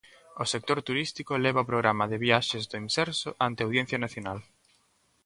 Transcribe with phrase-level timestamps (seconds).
[0.43, 4.39] O sector turístico leva o programa de viaxes do Imserso ante a Audiencia Nacional.